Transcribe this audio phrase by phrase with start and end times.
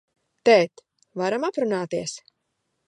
[0.49, 0.81] Tēt,
[1.23, 2.17] varam aprunāties?